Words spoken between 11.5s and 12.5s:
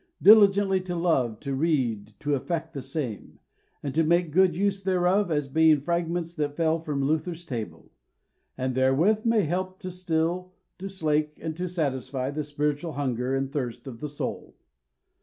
to satisfy the